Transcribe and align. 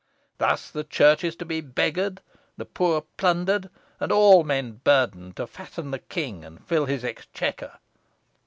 Thus 0.39 0.71
the 0.71 0.83
Church 0.83 1.23
is 1.23 1.35
to 1.35 1.45
be 1.45 1.61
beggared, 1.61 2.21
the 2.57 2.65
poor 2.65 3.01
plundered, 3.17 3.69
and 3.99 4.11
all 4.11 4.43
men 4.43 4.81
burthened, 4.83 5.35
to 5.35 5.45
fatten 5.45 5.91
the 5.91 5.99
king, 5.99 6.43
and 6.43 6.65
fill 6.65 6.87
his 6.87 7.05
exchequer." 7.05 7.77